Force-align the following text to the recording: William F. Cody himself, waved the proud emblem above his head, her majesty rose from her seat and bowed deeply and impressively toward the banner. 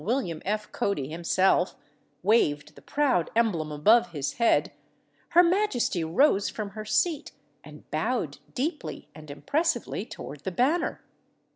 William 0.03 0.41
F. 0.45 0.71
Cody 0.71 1.09
himself, 1.09 1.75
waved 2.23 2.73
the 2.73 2.81
proud 2.81 3.29
emblem 3.35 3.71
above 3.71 4.09
his 4.13 4.33
head, 4.39 4.71
her 5.29 5.43
majesty 5.43 6.03
rose 6.03 6.49
from 6.49 6.71
her 6.71 6.85
seat 6.85 7.33
and 7.63 7.87
bowed 7.91 8.39
deeply 8.55 9.09
and 9.13 9.29
impressively 9.29 10.03
toward 10.03 10.39
the 10.39 10.49
banner. 10.51 11.03